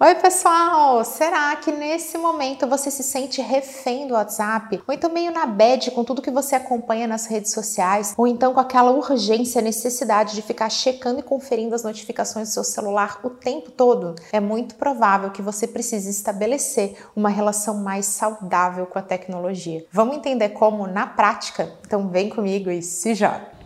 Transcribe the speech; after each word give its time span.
Oi, 0.00 0.14
pessoal! 0.14 1.04
Será 1.04 1.56
que 1.56 1.72
nesse 1.72 2.16
momento 2.16 2.68
você 2.68 2.88
se 2.88 3.02
sente 3.02 3.42
refém 3.42 4.06
do 4.06 4.14
WhatsApp? 4.14 4.80
Ou 4.86 4.94
então 4.94 5.10
meio 5.10 5.32
na 5.32 5.44
bad 5.44 5.90
com 5.90 6.04
tudo 6.04 6.22
que 6.22 6.30
você 6.30 6.54
acompanha 6.54 7.08
nas 7.08 7.26
redes 7.26 7.52
sociais? 7.52 8.14
Ou 8.16 8.24
então 8.24 8.54
com 8.54 8.60
aquela 8.60 8.92
urgência, 8.92 9.60
necessidade 9.60 10.36
de 10.36 10.42
ficar 10.42 10.70
checando 10.70 11.18
e 11.18 11.24
conferindo 11.24 11.74
as 11.74 11.82
notificações 11.82 12.46
do 12.46 12.52
seu 12.52 12.62
celular 12.62 13.18
o 13.24 13.30
tempo 13.30 13.72
todo? 13.72 14.14
É 14.30 14.38
muito 14.38 14.76
provável 14.76 15.32
que 15.32 15.42
você 15.42 15.66
precise 15.66 16.08
estabelecer 16.08 16.96
uma 17.16 17.28
relação 17.28 17.74
mais 17.74 18.06
saudável 18.06 18.86
com 18.86 19.00
a 19.00 19.02
tecnologia. 19.02 19.84
Vamos 19.90 20.16
entender 20.16 20.50
como 20.50 20.86
na 20.86 21.08
prática? 21.08 21.72
Então 21.84 22.08
vem 22.08 22.28
comigo 22.28 22.70
e 22.70 22.82
se 22.82 23.16
joga! 23.16 23.57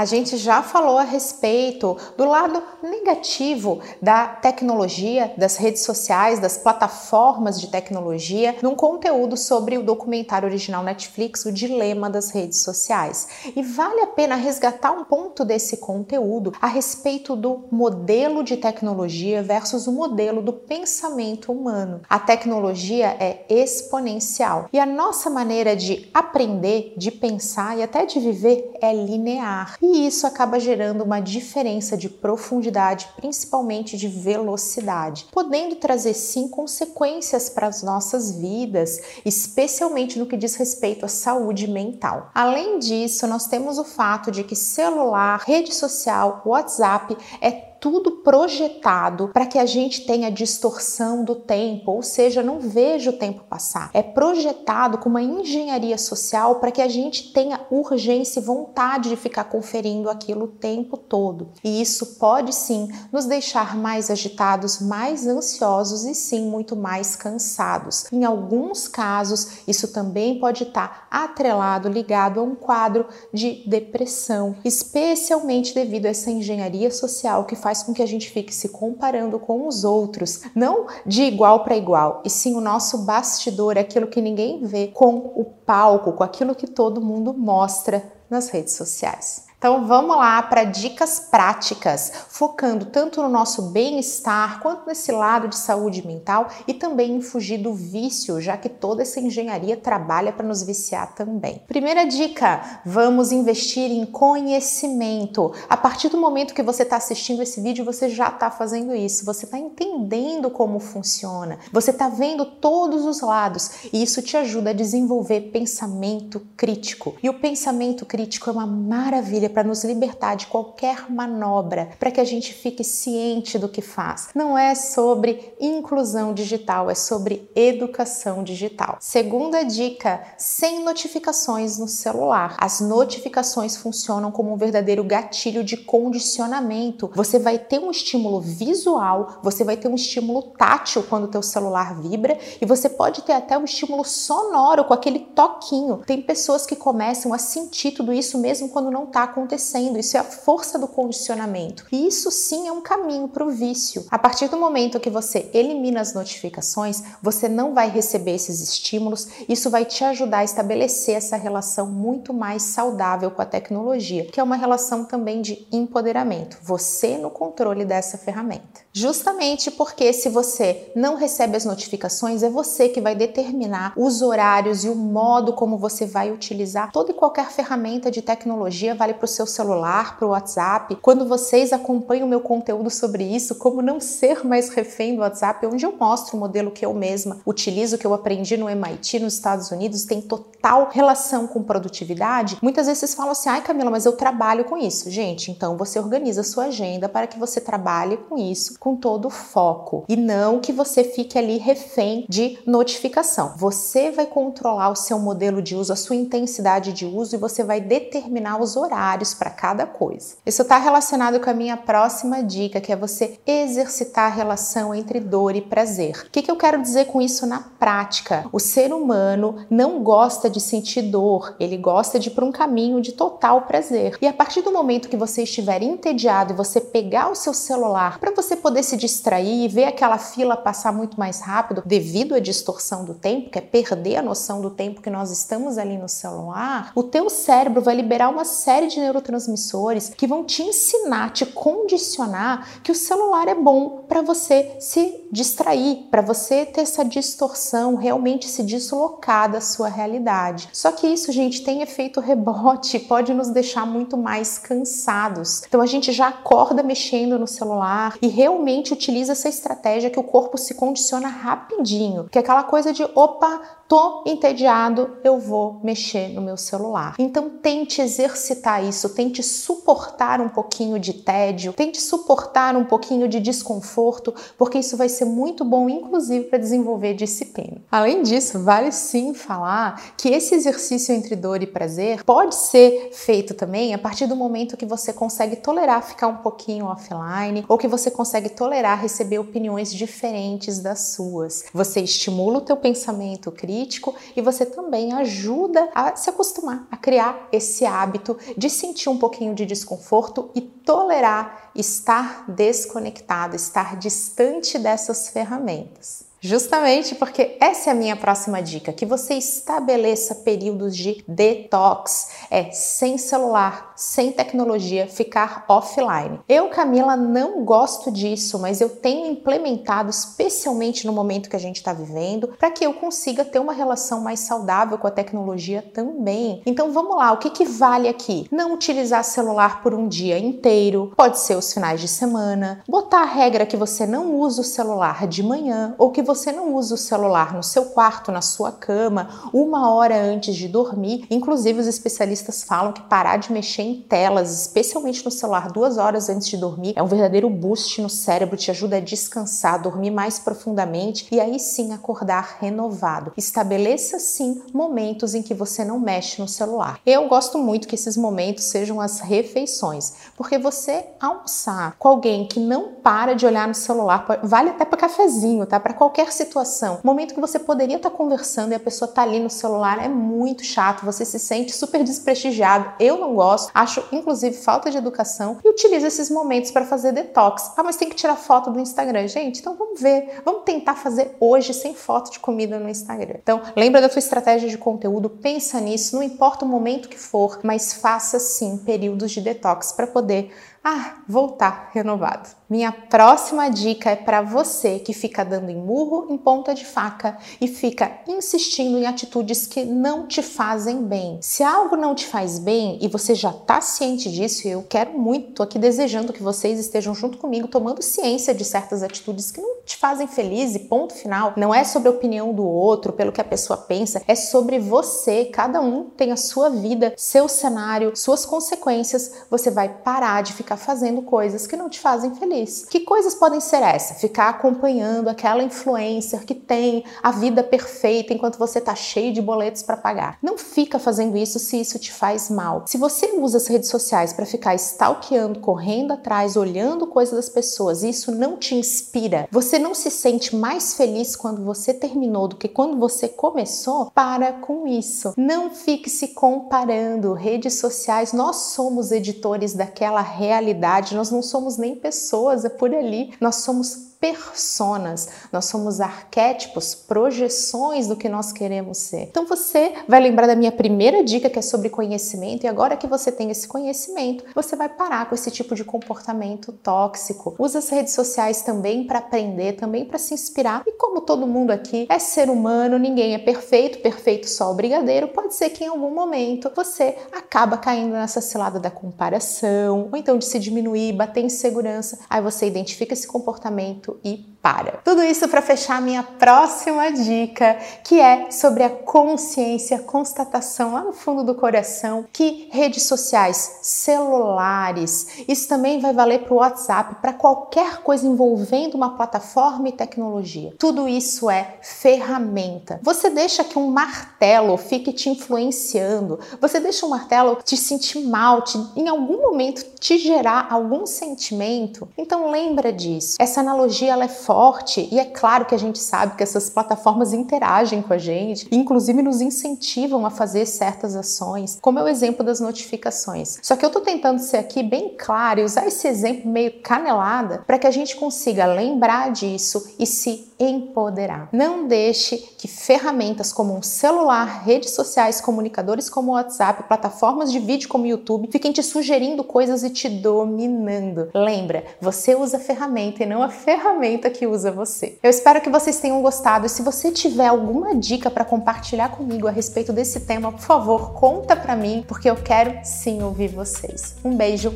A 0.00 0.06
gente 0.06 0.38
já 0.38 0.62
falou 0.62 0.96
a 0.96 1.02
respeito 1.02 1.94
do 2.16 2.24
lado 2.24 2.62
negativo 2.82 3.80
da 4.00 4.28
tecnologia, 4.28 5.34
das 5.36 5.58
redes 5.58 5.82
sociais, 5.82 6.38
das 6.38 6.56
plataformas 6.56 7.60
de 7.60 7.66
tecnologia, 7.66 8.56
num 8.62 8.74
conteúdo 8.74 9.36
sobre 9.36 9.76
o 9.76 9.82
documentário 9.82 10.48
original 10.48 10.82
Netflix, 10.82 11.44
O 11.44 11.52
Dilema 11.52 12.08
das 12.08 12.30
Redes 12.30 12.62
Sociais. 12.62 13.28
E 13.54 13.62
vale 13.62 14.00
a 14.00 14.06
pena 14.06 14.36
resgatar 14.36 14.90
um 14.92 15.04
ponto 15.04 15.44
desse 15.44 15.76
conteúdo 15.76 16.54
a 16.62 16.66
respeito 16.66 17.36
do 17.36 17.64
modelo 17.70 18.42
de 18.42 18.56
tecnologia 18.56 19.42
versus 19.42 19.86
o 19.86 19.92
modelo 19.92 20.40
do 20.40 20.54
pensamento 20.54 21.52
humano. 21.52 22.00
A 22.08 22.18
tecnologia 22.18 23.18
é 23.20 23.44
exponencial 23.50 24.66
e 24.72 24.78
a 24.78 24.86
nossa 24.86 25.28
maneira 25.28 25.76
de 25.76 26.08
aprender, 26.14 26.94
de 26.96 27.10
pensar 27.10 27.76
e 27.76 27.82
até 27.82 28.06
de 28.06 28.18
viver 28.18 28.78
é 28.80 28.94
linear. 28.94 29.76
E 29.82 29.89
e 29.92 30.06
isso 30.06 30.26
acaba 30.26 30.60
gerando 30.60 31.02
uma 31.02 31.20
diferença 31.20 31.96
de 31.96 32.08
profundidade, 32.08 33.08
principalmente 33.16 33.96
de 33.96 34.08
velocidade, 34.08 35.26
podendo 35.32 35.76
trazer 35.76 36.14
sim 36.14 36.48
consequências 36.48 37.48
para 37.48 37.66
as 37.66 37.82
nossas 37.82 38.32
vidas, 38.32 39.00
especialmente 39.24 40.18
no 40.18 40.26
que 40.26 40.36
diz 40.36 40.54
respeito 40.54 41.04
à 41.04 41.08
saúde 41.08 41.68
mental. 41.68 42.30
Além 42.34 42.78
disso, 42.78 43.26
nós 43.26 43.46
temos 43.46 43.78
o 43.78 43.84
fato 43.84 44.30
de 44.30 44.44
que 44.44 44.56
celular, 44.56 45.42
rede 45.44 45.74
social, 45.74 46.42
WhatsApp 46.44 47.16
é 47.40 47.69
tudo 47.80 48.10
projetado 48.22 49.30
para 49.32 49.46
que 49.46 49.58
a 49.58 49.64
gente 49.64 50.04
tenha 50.04 50.30
distorção 50.30 51.24
do 51.24 51.34
tempo, 51.34 51.92
ou 51.92 52.02
seja, 52.02 52.42
não 52.42 52.60
veja 52.60 53.10
o 53.10 53.14
tempo 53.14 53.42
passar. 53.48 53.90
É 53.94 54.02
projetado 54.02 54.98
com 54.98 55.08
uma 55.08 55.22
engenharia 55.22 55.96
social 55.96 56.56
para 56.56 56.70
que 56.70 56.82
a 56.82 56.88
gente 56.88 57.32
tenha 57.32 57.60
urgência 57.70 58.38
e 58.38 58.42
vontade 58.42 59.08
de 59.08 59.16
ficar 59.16 59.44
conferindo 59.44 60.10
aquilo 60.10 60.44
o 60.44 60.48
tempo 60.48 60.96
todo. 60.96 61.48
E 61.64 61.80
isso 61.80 62.18
pode 62.18 62.54
sim 62.54 62.88
nos 63.10 63.24
deixar 63.24 63.76
mais 63.76 64.10
agitados, 64.10 64.80
mais 64.80 65.26
ansiosos 65.26 66.04
e 66.04 66.14
sim 66.14 66.42
muito 66.48 66.76
mais 66.76 67.16
cansados. 67.16 68.06
Em 68.12 68.24
alguns 68.24 68.86
casos, 68.86 69.60
isso 69.66 69.88
também 69.88 70.38
pode 70.38 70.64
estar 70.64 71.06
atrelado, 71.10 71.88
ligado 71.88 72.40
a 72.40 72.42
um 72.42 72.54
quadro 72.54 73.06
de 73.32 73.62
depressão, 73.66 74.56
especialmente 74.64 75.74
devido 75.74 76.06
a 76.06 76.10
essa 76.10 76.30
engenharia 76.30 76.90
social 76.90 77.44
que 77.44 77.56
faz 77.56 77.69
faz 77.70 77.84
com 77.84 77.94
que 77.94 78.02
a 78.02 78.06
gente 78.06 78.28
fique 78.28 78.52
se 78.52 78.70
comparando 78.70 79.38
com 79.38 79.68
os 79.68 79.84
outros, 79.84 80.40
não 80.56 80.88
de 81.06 81.22
igual 81.22 81.62
para 81.62 81.76
igual, 81.76 82.20
e 82.24 82.28
sim 82.28 82.56
o 82.56 82.60
nosso 82.60 82.98
bastidor, 83.04 83.78
aquilo 83.78 84.08
que 84.08 84.20
ninguém 84.20 84.64
vê, 84.64 84.88
com 84.88 85.32
o 85.36 85.44
palco, 85.44 86.12
com 86.14 86.24
aquilo 86.24 86.52
que 86.52 86.66
todo 86.66 87.00
mundo 87.00 87.32
mostra 87.32 88.02
nas 88.28 88.48
redes 88.48 88.74
sociais. 88.74 89.49
Então 89.60 89.86
vamos 89.86 90.16
lá 90.16 90.42
para 90.42 90.64
dicas 90.64 91.20
práticas, 91.20 92.10
focando 92.30 92.86
tanto 92.86 93.20
no 93.20 93.28
nosso 93.28 93.60
bem-estar 93.60 94.58
quanto 94.62 94.86
nesse 94.86 95.12
lado 95.12 95.48
de 95.48 95.58
saúde 95.58 96.06
mental 96.06 96.48
e 96.66 96.72
também 96.72 97.16
em 97.16 97.20
fugir 97.20 97.58
do 97.58 97.74
vício, 97.74 98.40
já 98.40 98.56
que 98.56 98.70
toda 98.70 99.02
essa 99.02 99.20
engenharia 99.20 99.76
trabalha 99.76 100.32
para 100.32 100.46
nos 100.46 100.62
viciar 100.62 101.14
também. 101.14 101.60
Primeira 101.68 102.06
dica: 102.06 102.80
vamos 102.86 103.32
investir 103.32 103.90
em 103.90 104.06
conhecimento. 104.06 105.52
A 105.68 105.76
partir 105.76 106.08
do 106.08 106.16
momento 106.16 106.54
que 106.54 106.62
você 106.62 106.82
está 106.82 106.96
assistindo 106.96 107.42
esse 107.42 107.60
vídeo, 107.60 107.84
você 107.84 108.08
já 108.08 108.28
está 108.28 108.50
fazendo 108.50 108.94
isso, 108.94 109.26
você 109.26 109.44
está 109.44 109.58
entendendo 109.58 110.48
como 110.48 110.80
funciona, 110.80 111.58
você 111.70 111.90
está 111.90 112.08
vendo 112.08 112.46
todos 112.46 113.04
os 113.04 113.20
lados 113.20 113.90
e 113.92 114.02
isso 114.02 114.22
te 114.22 114.38
ajuda 114.38 114.70
a 114.70 114.72
desenvolver 114.72 115.50
pensamento 115.52 116.40
crítico. 116.56 117.14
E 117.22 117.28
o 117.28 117.34
pensamento 117.34 118.06
crítico 118.06 118.48
é 118.48 118.54
uma 118.54 118.66
maravilha 118.66 119.49
para 119.50 119.64
nos 119.64 119.84
libertar 119.84 120.34
de 120.34 120.46
qualquer 120.46 121.10
manobra, 121.10 121.90
para 121.98 122.10
que 122.10 122.20
a 122.20 122.24
gente 122.24 122.52
fique 122.52 122.84
ciente 122.84 123.58
do 123.58 123.68
que 123.68 123.82
faz. 123.82 124.28
Não 124.34 124.56
é 124.56 124.74
sobre 124.74 125.54
inclusão 125.60 126.32
digital, 126.32 126.90
é 126.90 126.94
sobre 126.94 127.50
educação 127.54 128.42
digital. 128.42 128.96
Segunda 129.00 129.62
dica: 129.62 130.22
sem 130.38 130.84
notificações 130.84 131.78
no 131.78 131.88
celular. 131.88 132.56
As 132.58 132.80
notificações 132.80 133.76
funcionam 133.76 134.30
como 134.30 134.52
um 134.52 134.56
verdadeiro 134.56 135.04
gatilho 135.04 135.62
de 135.64 135.76
condicionamento. 135.76 137.10
Você 137.14 137.38
vai 137.38 137.58
ter 137.58 137.78
um 137.78 137.90
estímulo 137.90 138.40
visual, 138.40 139.38
você 139.42 139.64
vai 139.64 139.76
ter 139.76 139.88
um 139.88 139.94
estímulo 139.94 140.42
tátil 140.56 141.02
quando 141.02 141.24
o 141.24 141.28
teu 141.28 141.42
celular 141.42 142.00
vibra 142.00 142.38
e 142.60 142.66
você 142.66 142.88
pode 142.88 143.22
ter 143.22 143.32
até 143.32 143.56
um 143.58 143.64
estímulo 143.64 144.04
sonoro 144.04 144.84
com 144.84 144.94
aquele 144.94 145.20
toquinho. 145.20 146.02
Tem 146.06 146.20
pessoas 146.20 146.66
que 146.66 146.76
começam 146.76 147.32
a 147.32 147.38
sentir 147.38 147.92
tudo 147.92 148.12
isso 148.12 148.38
mesmo 148.38 148.68
quando 148.68 148.90
não 148.90 149.04
está 149.04 149.26
acontecendo. 149.40 149.98
Isso 149.98 150.16
é 150.16 150.20
a 150.20 150.24
força 150.24 150.78
do 150.78 150.86
condicionamento. 150.86 151.86
E 151.90 152.06
isso 152.06 152.30
sim 152.30 152.68
é 152.68 152.72
um 152.72 152.80
caminho 152.80 153.28
para 153.28 153.44
o 153.44 153.50
vício. 153.50 154.04
A 154.10 154.18
partir 154.18 154.48
do 154.48 154.56
momento 154.56 155.00
que 155.00 155.10
você 155.10 155.50
elimina 155.54 156.00
as 156.00 156.12
notificações, 156.12 157.02
você 157.22 157.48
não 157.48 157.74
vai 157.74 157.88
receber 157.88 158.34
esses 158.34 158.60
estímulos. 158.60 159.28
Isso 159.48 159.70
vai 159.70 159.84
te 159.84 160.04
ajudar 160.04 160.38
a 160.38 160.44
estabelecer 160.44 161.16
essa 161.16 161.36
relação 161.36 161.86
muito 161.86 162.32
mais 162.32 162.62
saudável 162.62 163.30
com 163.30 163.42
a 163.42 163.46
tecnologia, 163.46 164.26
que 164.26 164.38
é 164.38 164.42
uma 164.42 164.56
relação 164.56 165.04
também 165.04 165.40
de 165.40 165.66
empoderamento. 165.72 166.58
Você 166.62 167.16
no 167.16 167.30
controle 167.30 167.84
dessa 167.84 168.18
ferramenta. 168.18 168.80
Justamente 168.92 169.70
porque 169.70 170.12
se 170.12 170.28
você 170.28 170.90
não 170.96 171.14
recebe 171.14 171.56
as 171.56 171.64
notificações, 171.64 172.42
é 172.42 172.50
você 172.50 172.88
que 172.88 173.00
vai 173.00 173.14
determinar 173.14 173.92
os 173.96 174.20
horários 174.20 174.84
e 174.84 174.88
o 174.88 174.96
modo 174.96 175.52
como 175.52 175.78
você 175.78 176.04
vai 176.06 176.32
utilizar 176.32 176.90
toda 176.90 177.12
e 177.12 177.14
qualquer 177.14 177.50
ferramenta 177.50 178.10
de 178.10 178.20
tecnologia, 178.20 178.94
vale 178.94 179.14
para 179.14 179.26
seu 179.30 179.46
celular, 179.46 180.18
para 180.18 180.26
o 180.26 180.30
WhatsApp. 180.30 180.96
Quando 180.96 181.26
vocês 181.26 181.72
acompanham 181.72 182.28
meu 182.28 182.40
conteúdo 182.40 182.90
sobre 182.90 183.24
isso, 183.24 183.54
como 183.54 183.80
não 183.80 184.00
ser 184.00 184.44
mais 184.46 184.68
refém 184.68 185.14
do 185.14 185.22
WhatsApp, 185.22 185.66
onde 185.66 185.86
eu 185.86 185.94
mostro 185.98 186.36
o 186.36 186.40
modelo 186.40 186.70
que 186.70 186.84
eu 186.84 186.92
mesma 186.92 187.38
utilizo, 187.46 187.96
que 187.96 188.06
eu 188.06 188.12
aprendi 188.12 188.56
no 188.56 188.68
MIT 188.68 189.20
nos 189.20 189.34
Estados 189.34 189.70
Unidos, 189.70 190.04
tem 190.04 190.20
total 190.20 190.90
relação 190.92 191.46
com 191.46 191.62
produtividade. 191.62 192.58
Muitas 192.60 192.86
vezes 192.86 193.00
vocês 193.00 193.14
falam 193.14 193.32
assim: 193.32 193.48
ai 193.48 193.62
Camila, 193.62 193.90
mas 193.90 194.04
eu 194.04 194.12
trabalho 194.12 194.64
com 194.64 194.76
isso. 194.76 195.10
Gente, 195.10 195.50
então 195.50 195.76
você 195.76 195.98
organiza 195.98 196.40
a 196.40 196.44
sua 196.44 196.64
agenda 196.64 197.08
para 197.08 197.26
que 197.26 197.38
você 197.38 197.60
trabalhe 197.60 198.16
com 198.16 198.36
isso 198.36 198.78
com 198.78 198.96
todo 198.96 199.26
o 199.26 199.30
foco 199.30 200.04
e 200.08 200.16
não 200.16 200.60
que 200.60 200.72
você 200.72 201.04
fique 201.04 201.38
ali 201.38 201.58
refém 201.58 202.26
de 202.28 202.58
notificação. 202.66 203.54
Você 203.56 204.10
vai 204.10 204.26
controlar 204.26 204.90
o 204.90 204.96
seu 204.96 205.18
modelo 205.18 205.62
de 205.62 205.76
uso, 205.76 205.92
a 205.92 205.96
sua 205.96 206.16
intensidade 206.16 206.92
de 206.92 207.06
uso 207.06 207.36
e 207.36 207.38
você 207.38 207.62
vai 207.62 207.80
determinar 207.80 208.60
os 208.60 208.76
horários 208.76 209.19
para 209.34 209.50
cada 209.50 209.86
coisa. 209.86 210.34
Isso 210.44 210.62
está 210.62 210.78
relacionado 210.78 211.38
com 211.38 211.48
a 211.48 211.54
minha 211.54 211.76
próxima 211.76 212.42
dica, 212.42 212.80
que 212.80 212.92
é 212.92 212.96
você 212.96 213.38
exercitar 213.46 214.32
a 214.32 214.34
relação 214.34 214.94
entre 214.94 215.20
dor 215.20 215.54
e 215.54 215.60
prazer. 215.60 216.24
O 216.26 216.30
que, 216.30 216.42
que 216.42 216.50
eu 216.50 216.56
quero 216.56 216.82
dizer 216.82 217.06
com 217.06 217.20
isso 217.20 217.46
na 217.46 217.60
prática? 217.60 218.46
O 218.52 218.58
ser 218.58 218.92
humano 218.92 219.66
não 219.70 220.02
gosta 220.02 220.50
de 220.50 220.60
sentir 220.60 221.02
dor, 221.02 221.54
ele 221.60 221.76
gosta 221.76 222.18
de 222.18 222.28
ir 222.28 222.32
para 222.32 222.44
um 222.44 222.52
caminho 222.52 223.00
de 223.00 223.12
total 223.12 223.62
prazer. 223.62 224.16
E 224.20 224.26
a 224.26 224.32
partir 224.32 224.62
do 224.62 224.72
momento 224.72 225.08
que 225.08 225.16
você 225.16 225.42
estiver 225.42 225.82
entediado 225.82 226.52
e 226.52 226.56
você 226.56 226.80
pegar 226.80 227.30
o 227.30 227.34
seu 227.34 227.54
celular 227.54 228.18
para 228.18 228.34
você 228.34 228.56
poder 228.56 228.70
poder 228.80 228.82
se 228.84 228.96
distrair 228.96 229.64
e 229.64 229.68
ver 229.68 229.84
aquela 229.84 230.16
fila 230.16 230.56
passar 230.56 230.92
muito 230.92 231.18
mais 231.18 231.40
rápido 231.40 231.82
devido 231.84 232.34
à 232.34 232.38
distorção 232.38 233.04
do 233.04 233.14
tempo, 233.14 233.50
que 233.50 233.58
é 233.58 233.60
perder 233.60 234.16
a 234.16 234.22
noção 234.22 234.60
do 234.60 234.70
tempo 234.70 235.02
que 235.02 235.10
nós 235.10 235.30
estamos 235.30 235.76
ali 235.76 235.98
no 235.98 236.08
celular, 236.08 236.92
o 236.94 237.02
teu 237.02 237.28
cérebro 237.28 237.82
vai 237.82 237.94
liberar 237.94 238.28
uma 238.28 238.44
série 238.44 238.86
de 238.86 239.00
neurotransmissores 239.10 240.12
que 240.16 240.26
vão 240.26 240.44
te 240.44 240.62
ensinar, 240.62 241.30
te 241.30 241.44
condicionar 241.44 242.80
que 242.82 242.92
o 242.92 242.94
celular 242.94 243.48
é 243.48 243.54
bom 243.54 244.04
para 244.08 244.22
você 244.22 244.76
se 244.78 245.28
distrair, 245.30 246.08
para 246.10 246.22
você 246.22 246.64
ter 246.64 246.82
essa 246.82 247.04
distorção, 247.04 247.94
realmente 247.94 248.48
se 248.48 248.62
deslocar 248.62 249.50
da 249.50 249.60
sua 249.60 249.88
realidade. 249.88 250.68
Só 250.72 250.92
que 250.92 251.06
isso, 251.06 251.30
gente, 251.32 251.62
tem 251.62 251.82
efeito 251.82 252.20
rebote, 252.20 252.98
pode 253.10 253.34
nos 253.34 253.48
deixar 253.48 253.86
muito 253.86 254.16
mais 254.16 254.58
cansados. 254.58 255.62
Então 255.66 255.80
a 255.80 255.86
gente 255.86 256.12
já 256.12 256.28
acorda 256.28 256.82
mexendo 256.82 257.38
no 257.38 257.46
celular 257.46 258.16
e 258.20 258.28
realmente 258.28 258.92
utiliza 258.92 259.32
essa 259.32 259.48
estratégia 259.48 260.10
que 260.10 260.18
o 260.18 260.24
corpo 260.24 260.58
se 260.58 260.74
condiciona 260.74 261.28
rapidinho, 261.28 262.28
que 262.30 262.38
é 262.38 262.40
aquela 262.40 262.64
coisa 262.64 262.92
de 262.92 263.04
opa, 263.14 263.60
tô 263.88 264.22
entediado, 264.24 265.16
eu 265.24 265.38
vou 265.38 265.80
mexer 265.82 266.28
no 266.28 266.40
meu 266.40 266.56
celular. 266.56 267.16
Então 267.18 267.50
tente 267.50 268.00
exercitar 268.00 268.84
isso, 268.90 269.08
tente 269.08 269.42
suportar 269.42 270.40
um 270.40 270.48
pouquinho 270.48 270.98
de 270.98 271.14
tédio, 271.14 271.72
tente 271.72 272.00
suportar 272.00 272.76
um 272.76 272.84
pouquinho 272.84 273.26
de 273.26 273.40
desconforto, 273.40 274.34
porque 274.58 274.78
isso 274.78 274.96
vai 274.96 275.08
ser 275.08 275.24
muito 275.24 275.64
bom, 275.64 275.88
inclusive, 275.88 276.44
para 276.44 276.58
desenvolver 276.58 277.14
disciplina. 277.14 277.78
Além 277.90 278.22
disso, 278.22 278.58
vale 278.62 278.92
sim 278.92 279.32
falar 279.32 280.12
que 280.16 280.28
esse 280.28 280.54
exercício 280.54 281.14
entre 281.14 281.34
dor 281.34 281.62
e 281.62 281.66
prazer 281.66 282.22
pode 282.24 282.54
ser 282.54 283.10
feito 283.12 283.54
também 283.54 283.94
a 283.94 283.98
partir 283.98 284.26
do 284.26 284.36
momento 284.36 284.76
que 284.76 284.84
você 284.84 285.12
consegue 285.12 285.56
tolerar 285.56 286.02
ficar 286.02 286.26
um 286.26 286.36
pouquinho 286.36 286.86
offline 286.86 287.64
ou 287.68 287.78
que 287.78 287.88
você 287.88 288.10
consegue 288.10 288.50
tolerar 288.50 289.00
receber 289.00 289.38
opiniões 289.38 289.92
diferentes 289.92 290.80
das 290.80 291.12
suas. 291.12 291.64
Você 291.72 292.00
estimula 292.00 292.58
o 292.58 292.60
teu 292.60 292.76
pensamento 292.76 293.50
crítico 293.50 294.14
e 294.36 294.42
você 294.42 294.66
também 294.66 295.12
ajuda 295.12 295.88
a 295.94 296.14
se 296.16 296.28
acostumar 296.28 296.86
a 296.90 296.96
criar 296.96 297.48
esse 297.52 297.84
hábito 297.84 298.36
de 298.56 298.68
sentir 298.80 299.08
um 299.08 299.18
pouquinho 299.18 299.54
de 299.54 299.66
desconforto 299.66 300.50
e 300.54 300.60
tolerar 300.60 301.70
estar 301.74 302.44
desconectado, 302.50 303.54
estar 303.54 303.96
distante 303.96 304.78
dessas 304.78 305.28
ferramentas. 305.28 306.29
Justamente 306.40 307.14
porque 307.14 307.56
essa 307.60 307.90
é 307.90 307.92
a 307.92 307.96
minha 307.96 308.16
próxima 308.16 308.62
dica, 308.62 308.92
que 308.92 309.04
você 309.04 309.34
estabeleça 309.34 310.36
períodos 310.36 310.96
de 310.96 311.22
detox, 311.28 312.30
é 312.50 312.70
sem 312.70 313.18
celular, 313.18 313.92
sem 313.94 314.32
tecnologia, 314.32 315.06
ficar 315.06 315.66
offline. 315.68 316.40
Eu, 316.48 316.68
Camila, 316.68 317.14
não 317.14 317.62
gosto 317.62 318.10
disso, 318.10 318.58
mas 318.58 318.80
eu 318.80 318.88
tenho 318.88 319.26
implementado 319.26 320.08
especialmente 320.08 321.06
no 321.06 321.12
momento 321.12 321.50
que 321.50 321.56
a 321.56 321.60
gente 321.60 321.76
está 321.76 321.92
vivendo, 321.92 322.48
para 322.58 322.70
que 322.70 322.86
eu 322.86 322.94
consiga 322.94 323.44
ter 323.44 323.58
uma 323.58 323.74
relação 323.74 324.22
mais 324.22 324.40
saudável 324.40 324.96
com 324.96 325.06
a 325.06 325.10
tecnologia 325.10 325.82
também. 325.82 326.62
Então 326.64 326.90
vamos 326.90 327.16
lá, 327.16 327.32
o 327.32 327.36
que, 327.36 327.50
que 327.50 327.66
vale 327.66 328.08
aqui? 328.08 328.46
Não 328.50 328.72
utilizar 328.72 329.22
celular 329.24 329.82
por 329.82 329.92
um 329.92 330.08
dia 330.08 330.38
inteiro, 330.38 331.12
pode 331.14 331.38
ser 331.38 331.56
os 331.56 331.70
finais 331.70 332.00
de 332.00 332.08
semana, 332.08 332.82
botar 332.88 333.22
a 333.22 333.26
regra 333.26 333.66
que 333.66 333.76
você 333.76 334.06
não 334.06 334.34
usa 334.36 334.62
o 334.62 334.64
celular 334.64 335.26
de 335.26 335.42
manhã 335.42 335.94
ou 335.98 336.10
que 336.10 336.29
você 336.34 336.52
não 336.52 336.74
usa 336.76 336.94
o 336.94 336.98
celular 336.98 337.52
no 337.52 337.62
seu 337.62 337.86
quarto, 337.86 338.30
na 338.30 338.40
sua 338.40 338.70
cama, 338.70 339.50
uma 339.52 339.90
hora 339.90 340.16
antes 340.16 340.54
de 340.54 340.68
dormir. 340.68 341.26
Inclusive, 341.28 341.80
os 341.80 341.88
especialistas 341.88 342.62
falam 342.62 342.92
que 342.92 343.02
parar 343.02 343.36
de 343.36 343.52
mexer 343.52 343.82
em 343.82 344.00
telas, 344.02 344.60
especialmente 344.60 345.24
no 345.24 345.30
celular, 345.30 345.72
duas 345.72 345.98
horas 345.98 346.28
antes 346.28 346.46
de 346.46 346.56
dormir, 346.56 346.92
é 346.94 347.02
um 347.02 347.06
verdadeiro 347.06 347.50
boost 347.50 348.00
no 348.00 348.08
cérebro, 348.08 348.56
te 348.56 348.70
ajuda 348.70 348.98
a 348.98 349.00
descansar, 349.00 349.82
dormir 349.82 350.12
mais 350.12 350.38
profundamente 350.38 351.26
e 351.32 351.40
aí 351.40 351.58
sim 351.58 351.92
acordar 351.92 352.58
renovado. 352.60 353.32
Estabeleça 353.36 354.20
sim 354.20 354.62
momentos 354.72 355.34
em 355.34 355.42
que 355.42 355.52
você 355.52 355.84
não 355.84 355.98
mexe 355.98 356.40
no 356.40 356.46
celular. 356.46 357.00
Eu 357.04 357.26
gosto 357.26 357.58
muito 357.58 357.88
que 357.88 357.96
esses 357.96 358.16
momentos 358.16 358.64
sejam 358.64 359.00
as 359.00 359.18
refeições, 359.18 360.12
porque 360.36 360.58
você 360.58 361.06
almoçar 361.20 361.96
com 361.98 362.06
alguém 362.06 362.46
que 362.46 362.60
não 362.60 362.94
para 363.02 363.34
de 363.34 363.44
olhar 363.44 363.66
no 363.66 363.74
celular, 363.74 364.24
vale 364.44 364.70
até 364.70 364.84
para 364.84 365.00
cafezinho, 365.00 365.66
tá? 365.66 365.80
Para 365.80 365.94
qualquer 365.94 366.19
qualquer 366.20 366.32
situação. 366.32 367.00
Momento 367.02 367.34
que 367.34 367.40
você 367.40 367.58
poderia 367.58 367.96
estar 367.96 368.10
conversando 368.10 368.72
e 368.72 368.74
a 368.74 368.80
pessoa 368.80 369.08
está 369.08 369.22
ali 369.22 369.40
no 369.40 369.48
celular 369.48 370.04
é 370.04 370.08
muito 370.08 370.64
chato, 370.64 371.04
você 371.04 371.24
se 371.24 371.38
sente 371.38 371.72
super 371.72 372.04
desprestigiado. 372.04 372.92
Eu 373.00 373.18
não 373.18 373.34
gosto, 373.34 373.70
acho 373.72 374.04
inclusive 374.12 374.56
falta 374.56 374.90
de 374.90 374.98
educação 374.98 375.58
e 375.64 375.68
utilizo 375.68 376.06
esses 376.06 376.30
momentos 376.30 376.70
para 376.70 376.84
fazer 376.84 377.12
detox. 377.12 377.72
Ah, 377.76 377.82
mas 377.82 377.96
tem 377.96 378.08
que 378.08 378.16
tirar 378.16 378.36
foto 378.36 378.70
do 378.70 378.80
Instagram. 378.80 379.26
Gente, 379.26 379.60
então 379.60 379.74
vamos 379.76 380.00
ver, 380.00 380.42
vamos 380.44 380.64
tentar 380.64 380.94
fazer 380.94 381.36
hoje 381.40 381.72
sem 381.72 381.94
foto 381.94 382.30
de 382.30 382.38
comida 382.38 382.78
no 382.78 382.88
Instagram. 382.88 383.36
Então, 383.42 383.62
lembra 383.74 384.00
da 384.00 384.08
tua 384.08 384.18
estratégia 384.18 384.68
de 384.68 384.76
conteúdo, 384.76 385.30
pensa 385.30 385.80
nisso, 385.80 386.16
não 386.16 386.22
importa 386.22 386.64
o 386.64 386.68
momento 386.68 387.08
que 387.08 387.18
for, 387.18 387.60
mas 387.62 387.94
faça 387.94 388.38
sim 388.38 388.76
períodos 388.78 389.30
de 389.30 389.40
detox 389.40 389.92
para 389.92 390.06
poder 390.06 390.50
ah, 390.82 391.16
voltar 391.28 391.90
renovado. 391.92 392.48
Minha 392.68 392.90
próxima 392.90 393.68
dica 393.68 394.10
é 394.10 394.16
para 394.16 394.40
você 394.40 394.98
que 394.98 395.12
fica 395.12 395.44
dando 395.44 395.70
em 395.70 395.76
murro 395.76 396.28
em 396.30 396.38
ponta 396.38 396.72
de 396.72 396.86
faca 396.86 397.36
e 397.60 397.68
fica 397.68 398.10
insistindo 398.26 398.96
em 398.96 399.06
atitudes 399.06 399.66
que 399.66 399.84
não 399.84 400.26
te 400.26 400.40
fazem 400.40 401.02
bem. 401.02 401.38
Se 401.42 401.62
algo 401.62 401.96
não 401.96 402.14
te 402.14 402.26
faz 402.26 402.58
bem 402.58 402.98
e 403.02 403.08
você 403.08 403.34
já 403.34 403.50
está 403.50 403.80
ciente 403.80 404.30
disso, 404.30 404.66
eu 404.68 404.82
quero 404.88 405.18
muito, 405.18 405.52
tô 405.52 405.62
aqui 405.62 405.78
desejando 405.78 406.32
que 406.32 406.42
vocês 406.42 406.78
estejam 406.78 407.14
junto 407.14 407.36
comigo 407.38 407.68
tomando 407.68 408.02
ciência 408.02 408.54
de 408.54 408.64
certas 408.64 409.02
atitudes 409.02 409.50
que 409.50 409.60
não 409.60 409.82
te 409.84 409.96
fazem 409.96 410.28
feliz 410.28 410.74
e 410.74 410.78
ponto 410.78 411.12
final. 411.12 411.52
Não 411.56 411.74
é 411.74 411.84
sobre 411.84 412.08
a 412.08 412.12
opinião 412.12 412.54
do 412.54 412.64
outro, 412.64 413.12
pelo 413.12 413.32
que 413.32 413.40
a 413.40 413.44
pessoa 413.44 413.76
pensa, 413.76 414.22
é 414.26 414.34
sobre 414.34 414.78
você. 414.78 415.46
Cada 415.46 415.80
um 415.80 416.04
tem 416.04 416.32
a 416.32 416.36
sua 416.36 416.70
vida, 416.70 417.12
seu 417.16 417.48
cenário, 417.48 418.16
suas 418.16 418.46
consequências. 418.46 419.42
Você 419.50 419.70
vai 419.70 419.88
parar 419.88 420.42
de 420.42 420.52
ficar 420.52 420.69
ficar 420.70 420.76
fazendo 420.76 421.22
coisas 421.22 421.66
que 421.66 421.76
não 421.76 421.88
te 421.88 421.98
fazem 421.98 422.34
feliz. 422.34 422.84
Que 422.88 423.00
coisas 423.00 423.34
podem 423.34 423.60
ser 423.60 423.82
essas? 423.82 424.20
Ficar 424.20 424.48
acompanhando 424.48 425.28
aquela 425.28 425.62
influencer 425.64 426.44
que 426.44 426.54
tem 426.54 427.04
a 427.22 427.32
vida 427.32 427.64
perfeita 427.64 428.32
enquanto 428.32 428.58
você 428.58 428.78
está 428.78 428.94
cheio 428.94 429.32
de 429.32 429.42
boletos 429.42 429.82
para 429.82 429.96
pagar. 429.96 430.38
Não 430.40 430.56
fica 430.56 430.98
fazendo 430.98 431.36
isso 431.36 431.58
se 431.58 431.80
isso 431.80 431.98
te 431.98 432.12
faz 432.12 432.48
mal. 432.48 432.84
Se 432.86 432.96
você 432.96 433.32
usa 433.36 433.56
as 433.56 433.66
redes 433.66 433.88
sociais 433.88 434.32
para 434.32 434.46
ficar 434.46 434.74
stalkeando, 434.76 435.58
correndo 435.58 436.12
atrás, 436.12 436.56
olhando 436.56 437.06
coisas 437.06 437.34
das 437.34 437.48
pessoas, 437.48 438.04
isso 438.04 438.30
não 438.30 438.56
te 438.56 438.74
inspira, 438.74 439.48
você 439.50 439.78
não 439.78 439.94
se 439.94 440.10
sente 440.10 440.54
mais 440.54 440.94
feliz 440.94 441.34
quando 441.34 441.64
você 441.64 441.92
terminou 441.92 442.46
do 442.46 442.56
que 442.56 442.68
quando 442.68 442.98
você 442.98 443.28
começou, 443.28 444.10
para 444.14 444.52
com 444.52 444.86
isso. 444.86 445.34
Não 445.36 445.70
fique 445.70 446.08
se 446.08 446.28
comparando. 446.28 447.32
Redes 447.32 447.78
sociais, 447.78 448.32
nós 448.32 448.56
somos 448.74 449.10
editores 449.10 449.74
daquela 449.74 450.20
realidade 450.20 450.59
realidade, 450.60 451.16
nós 451.16 451.30
não 451.30 451.42
somos 451.42 451.76
nem 451.76 451.96
pessoas, 451.96 452.64
é 452.64 452.68
por 452.68 452.94
ali, 452.94 453.34
nós 453.40 453.56
somos 453.56 454.09
personas, 454.20 455.30
nós 455.50 455.64
somos 455.64 455.98
arquétipos, 455.98 456.94
projeções 456.94 458.06
do 458.06 458.14
que 458.14 458.28
nós 458.28 458.52
queremos 458.52 458.98
ser. 458.98 459.22
Então 459.22 459.46
você 459.46 459.94
vai 460.06 460.20
lembrar 460.20 460.46
da 460.46 460.54
minha 460.54 460.70
primeira 460.70 461.24
dica 461.24 461.48
que 461.48 461.58
é 461.58 461.62
sobre 461.62 461.88
conhecimento 461.88 462.64
e 462.64 462.68
agora 462.68 462.98
que 462.98 463.06
você 463.06 463.32
tem 463.32 463.50
esse 463.50 463.66
conhecimento, 463.66 464.44
você 464.54 464.76
vai 464.76 464.90
parar 464.90 465.26
com 465.26 465.34
esse 465.34 465.50
tipo 465.50 465.74
de 465.74 465.84
comportamento 465.84 466.70
tóxico. 466.70 467.54
Usa 467.58 467.78
as 467.78 467.88
redes 467.88 468.12
sociais 468.12 468.60
também 468.60 469.04
para 469.04 469.20
aprender, 469.20 469.72
também 469.72 470.04
para 470.04 470.18
se 470.18 470.34
inspirar. 470.34 470.82
E 470.86 470.92
como 470.92 471.22
todo 471.22 471.46
mundo 471.46 471.70
aqui 471.70 472.06
é 472.10 472.18
ser 472.18 472.50
humano, 472.50 472.98
ninguém 472.98 473.34
é 473.34 473.38
perfeito, 473.38 474.00
perfeito 474.00 474.50
só 474.50 474.70
o 474.70 474.74
brigadeiro, 474.74 475.28
pode 475.28 475.54
ser 475.54 475.70
que 475.70 475.84
em 475.84 475.88
algum 475.88 476.10
momento 476.10 476.70
você 476.76 477.16
acaba 477.32 477.78
caindo 477.78 478.12
nessa 478.12 478.42
cilada 478.42 478.78
da 478.78 478.90
comparação, 478.90 480.08
ou 480.12 480.16
então 480.16 480.36
de 480.36 480.44
se 480.44 480.58
diminuir, 480.58 481.14
bater 481.14 481.42
em 481.42 481.48
segurança. 481.48 482.18
Aí 482.28 482.42
você 482.42 482.66
identifica 482.66 483.14
esse 483.14 483.26
comportamento 483.26 484.09
e 484.24 484.50
para. 484.62 485.00
Tudo 485.04 485.22
isso 485.22 485.48
para 485.48 485.62
fechar 485.62 486.00
minha 486.02 486.22
próxima 486.22 487.10
dica, 487.10 487.78
que 488.04 488.20
é 488.20 488.50
sobre 488.50 488.82
a 488.82 488.90
consciência, 488.90 489.96
a 489.96 490.02
constatação 490.02 490.92
lá 490.94 491.02
no 491.02 491.12
fundo 491.12 491.42
do 491.42 491.54
coração 491.54 492.26
que 492.32 492.68
redes 492.70 493.04
sociais, 493.04 493.78
celulares, 493.82 495.44
isso 495.48 495.68
também 495.68 496.00
vai 496.00 496.12
valer 496.12 496.40
para 496.40 496.54
o 496.54 496.58
WhatsApp, 496.58 497.16
para 497.20 497.32
qualquer 497.32 498.02
coisa 498.02 498.26
envolvendo 498.26 498.94
uma 498.94 499.16
plataforma 499.16 499.88
e 499.88 499.92
tecnologia. 499.92 500.74
Tudo 500.78 501.08
isso 501.08 501.50
é 501.50 501.78
ferramenta. 501.80 503.00
Você 503.02 503.30
deixa 503.30 503.64
que 503.64 503.78
um 503.78 503.90
martelo 503.90 504.76
fique 504.76 505.12
te 505.12 505.30
influenciando, 505.30 506.38
você 506.60 506.80
deixa 506.80 507.06
um 507.06 507.10
martelo 507.10 507.58
te 507.64 507.76
sentir 507.76 508.20
mal, 508.24 508.62
te, 508.62 508.78
em 508.96 509.08
algum 509.08 509.40
momento 509.40 509.84
te 509.98 510.18
gerar 510.18 510.68
algum 510.70 511.06
sentimento. 511.06 512.08
Então 512.16 512.50
lembra 512.50 512.92
disso. 512.92 513.36
Essa 513.38 513.60
analogia 513.60 513.99
ela 514.06 514.24
é 514.24 514.28
forte 514.28 515.08
e 515.10 515.18
é 515.18 515.24
claro 515.24 515.64
que 515.64 515.74
a 515.74 515.78
gente 515.78 515.98
sabe 515.98 516.36
que 516.36 516.42
essas 516.42 516.70
plataformas 516.70 517.32
interagem 517.32 518.02
com 518.02 518.12
a 518.12 518.18
gente, 518.18 518.68
inclusive 518.70 519.22
nos 519.22 519.40
incentivam 519.40 520.24
a 520.26 520.30
fazer 520.30 520.66
certas 520.66 521.16
ações, 521.16 521.78
como 521.80 521.98
é 521.98 522.02
o 522.02 522.08
exemplo 522.08 522.44
das 522.44 522.60
notificações. 522.60 523.58
Só 523.62 523.76
que 523.76 523.84
eu 523.84 523.90
tô 523.90 524.00
tentando 524.00 524.38
ser 524.38 524.58
aqui 524.58 524.82
bem 524.82 525.14
claro 525.18 525.60
e 525.60 525.64
usar 525.64 525.86
esse 525.86 526.06
exemplo 526.06 526.50
meio 526.50 526.80
canelada 526.80 527.64
para 527.66 527.78
que 527.78 527.86
a 527.86 527.90
gente 527.90 528.16
consiga 528.16 528.66
lembrar 528.66 529.32
disso 529.32 529.94
e 529.98 530.06
se 530.06 530.50
empoderar. 530.60 531.48
Não 531.52 531.88
deixe 531.88 532.36
que 532.36 532.68
ferramentas 532.68 533.52
como 533.52 533.74
um 533.74 533.82
celular, 533.82 534.62
redes 534.64 534.90
sociais, 534.90 535.40
comunicadores 535.40 536.10
como 536.10 536.32
o 536.32 536.34
WhatsApp, 536.34 536.82
plataformas 536.82 537.50
de 537.50 537.58
vídeo 537.58 537.88
como 537.88 538.04
o 538.04 538.06
YouTube 538.06 538.48
fiquem 538.52 538.70
te 538.70 538.82
sugerindo 538.82 539.42
coisas 539.42 539.82
e 539.82 539.90
te 539.90 540.08
dominando. 540.08 541.30
Lembra, 541.34 541.84
você 542.00 542.34
usa 542.34 542.58
a 542.58 542.60
ferramenta 542.60 543.22
e 543.22 543.26
não 543.26 543.42
a 543.42 543.48
ferramenta 543.90 544.30
que 544.30 544.46
usa 544.46 544.70
você. 544.70 545.18
Eu 545.22 545.30
espero 545.30 545.60
que 545.60 545.68
vocês 545.68 545.98
tenham 545.98 546.22
gostado 546.22 546.68
se 546.68 546.82
você 546.82 547.10
tiver 547.10 547.48
alguma 547.48 547.94
dica 547.94 548.30
para 548.30 548.44
compartilhar 548.44 549.10
comigo 549.10 549.48
a 549.48 549.50
respeito 549.50 549.92
desse 549.92 550.20
tema, 550.20 550.52
por 550.52 550.60
favor, 550.60 551.12
conta 551.12 551.56
para 551.56 551.74
mim, 551.74 552.04
porque 552.06 552.30
eu 552.30 552.36
quero 552.36 552.78
sim 552.84 553.22
ouvir 553.22 553.48
vocês. 553.48 554.14
Um 554.24 554.36
beijo, 554.36 554.72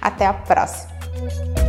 até 0.00 0.26
a 0.26 0.34
próxima. 0.34 1.65